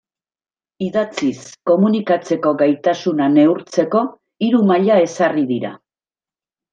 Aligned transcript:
Idatziz 0.83 1.33
komunikatzeko 1.71 2.53
gaitasuna 2.61 3.27
neurtzeko 3.33 4.01
hiru 4.47 4.63
maila 4.73 4.97
ezarri 5.09 5.45
dira. 5.53 5.73